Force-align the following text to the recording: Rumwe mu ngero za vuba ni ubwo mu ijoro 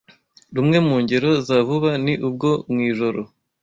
Rumwe 0.55 0.77
mu 0.87 0.95
ngero 1.03 1.29
za 1.47 1.57
vuba 1.67 1.91
ni 2.05 2.13
ubwo 2.27 2.49
mu 2.71 2.79
ijoro 2.89 3.21